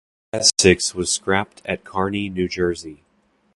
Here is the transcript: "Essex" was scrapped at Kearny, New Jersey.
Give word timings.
"Essex" 0.33 0.95
was 0.95 1.11
scrapped 1.11 1.61
at 1.63 1.83
Kearny, 1.83 2.27
New 2.27 2.47
Jersey. 2.47 3.03